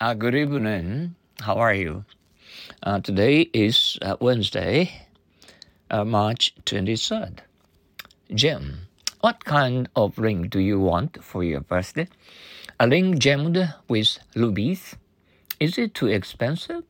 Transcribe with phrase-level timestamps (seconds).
[0.00, 1.14] Uh, good evening.
[1.40, 2.04] How are you?
[2.82, 4.90] Uh, today is uh, Wednesday,
[5.88, 7.38] March 23rd.
[8.34, 8.88] Gem,
[9.20, 12.08] what kind of ring do you want for your birthday?
[12.80, 14.96] A ring gemmed with rubies?
[15.60, 16.82] Is it too expensive?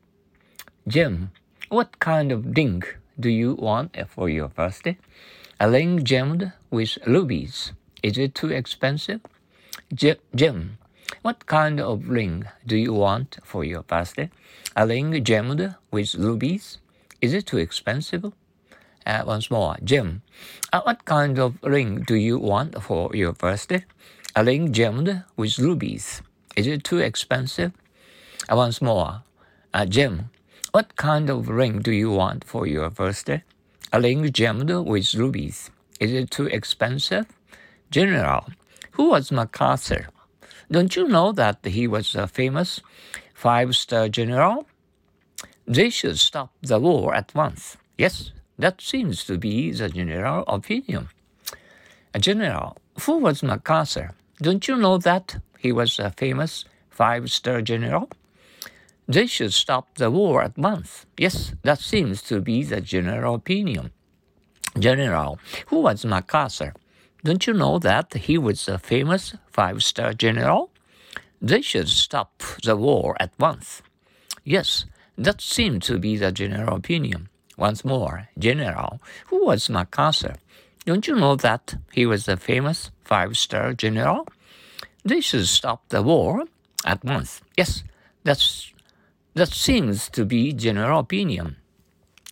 [0.88, 1.30] Gem,
[1.68, 2.82] what kind of ring
[3.20, 4.96] do you want for your birthday?
[5.60, 7.74] A ring gemmed with rubies.
[8.02, 9.20] Is it too expensive?
[9.92, 10.78] Gem,
[11.22, 14.30] what kind of ring do you want for your birthday?
[14.76, 16.78] A ring gemmed with rubies?
[17.20, 18.32] Is it too expensive?
[19.06, 20.22] Uh, once more, Gem,
[20.72, 23.84] uh, what kind of ring do you want for your birthday?
[24.34, 26.22] A ring gemmed with rubies.
[26.56, 27.72] Is it too expensive?
[28.48, 29.22] Uh, once more,
[29.72, 30.30] uh, Gem,
[30.72, 33.42] what kind of ring do you want for your birthday?
[33.92, 35.70] A ring gemmed with rubies.
[36.00, 37.26] Is it too expensive?
[37.90, 38.48] General,
[38.92, 40.08] who was MacArthur?
[40.70, 42.80] Don't you know that he was a famous
[43.34, 44.66] five star general?
[45.66, 47.76] They should stop the war at once.
[47.96, 51.08] Yes, that seems to be the general opinion.
[52.12, 54.12] A general, who was MacArthur?
[54.40, 58.10] Don't you know that he was a famous five star general?
[59.06, 61.06] They should stop the war at once.
[61.18, 63.90] Yes, that seems to be the general opinion.
[64.78, 66.74] General, who was MacArthur?
[67.24, 70.70] Don't you know that he was a famous five star general?
[71.40, 73.80] They should stop the war at once.
[74.44, 74.84] Yes,
[75.16, 77.30] that seemed to be the general opinion.
[77.56, 80.34] Once more, General, who was MacArthur?
[80.84, 84.26] Don't you know that he was a famous five star general?
[85.04, 86.44] They should stop the war
[86.84, 87.40] at once.
[87.56, 87.84] Yes,
[88.24, 88.72] that's,
[89.34, 91.56] that seems to be general opinion.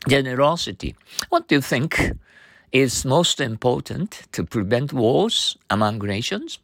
[0.09, 0.97] Generosity.
[1.29, 2.12] What do you think
[2.73, 6.59] is most important to prevent wars among nations?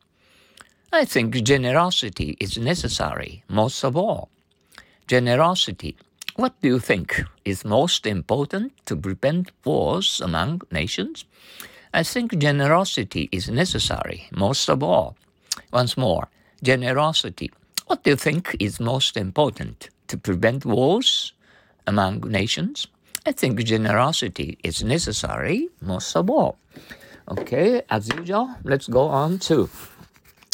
[0.90, 4.30] I think generosity is necessary most of all.
[5.06, 5.96] Generosity.
[6.36, 11.26] What do you think is most important to prevent wars among nations?
[11.92, 15.16] I think generosity is necessary most of all.
[15.72, 16.28] Once more,
[16.62, 17.50] generosity.
[17.86, 21.32] What do you think is most important to prevent wars
[21.86, 22.86] among nations?
[23.26, 26.58] I think generosity is necessary most of all.
[27.28, 29.68] Okay, as usual, let's go on to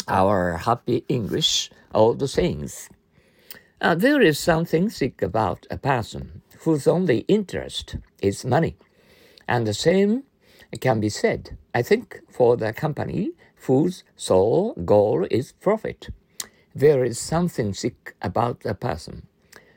[0.07, 2.89] our happy English old sayings.
[3.79, 8.75] Uh, there is something sick about a person whose only interest is money,
[9.47, 10.23] and the same
[10.81, 13.31] can be said, I think, for the company
[13.67, 16.09] whose sole goal is profit.
[16.73, 19.27] There is something sick about a person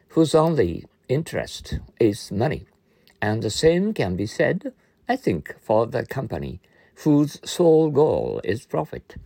[0.09, 2.67] whose only interest is money,
[3.21, 4.73] and the same can be said,
[5.09, 6.61] I think, for the company
[7.05, 9.17] whose sole goal is profit.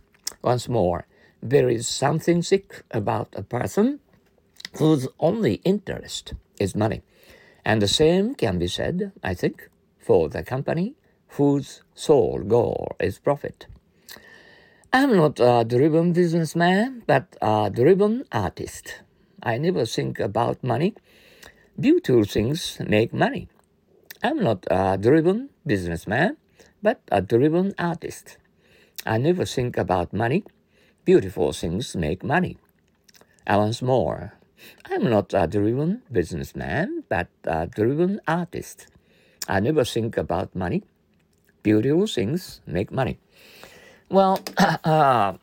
[0.41, 1.05] Once more,
[1.41, 3.99] there is something sick about a person
[4.77, 7.01] whose only interest is money.
[7.65, 10.95] And the same can be said, I think, for the company
[11.29, 13.67] whose sole goal is profit.
[14.91, 19.01] I'm not a driven businessman, but a driven artist.
[19.41, 20.93] I never think about money.
[21.79, 23.49] Beautiful things make money.
[24.23, 26.37] I'm not a driven businessman,
[26.81, 28.37] but a driven artist.
[29.05, 30.45] I never think about money.
[31.03, 32.57] Beautiful things make money.
[33.45, 34.39] And once more,
[34.89, 38.87] I'm not a driven businessman, but a driven artist.
[39.49, 40.83] I never think about money.
[41.61, 43.19] Beautiful things make money.
[44.07, 44.39] Well,
[44.85, 45.33] uh,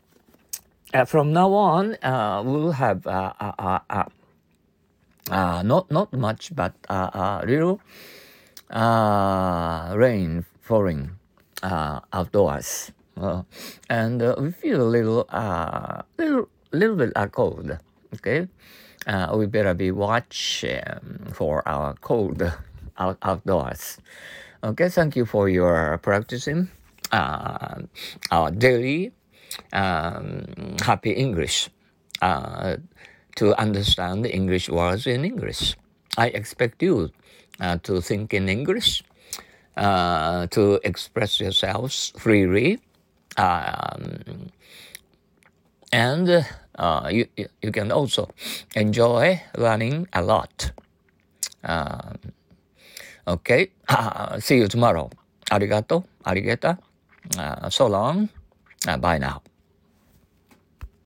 [0.95, 3.81] uh, from now on, uh, we'll have uh, uh,
[5.31, 7.81] uh, not not much, but a little
[8.71, 11.11] uh, rain falling
[11.63, 13.43] uh, outdoors, uh,
[13.89, 17.79] and uh, we feel a little, uh, little, little bit uh, cold.
[18.15, 18.49] Okay,
[19.07, 22.43] uh, we better be watching for our cold
[22.99, 23.99] out- outdoors.
[24.63, 26.69] Okay, thank you for your practicing
[27.13, 27.83] uh,
[28.31, 29.13] our daily
[29.73, 30.45] um,
[30.83, 31.71] happy English
[32.23, 32.77] uh,
[33.37, 35.77] to understand the English words in English.
[36.17, 37.11] I expect you
[37.61, 39.03] uh, to think in English,
[39.77, 42.81] uh, to express yourselves freely,
[43.37, 44.51] um,
[45.93, 46.47] and
[46.79, 47.27] uh, you,
[47.63, 48.29] you can also
[48.75, 50.73] enjoy learning a lot.
[51.65, 52.19] Um,
[53.27, 53.71] okay,
[54.39, 55.11] see you tomorrow.
[55.51, 56.79] Arigato, arigata,
[57.39, 58.29] uh, so long,
[58.87, 59.43] uh, bye now.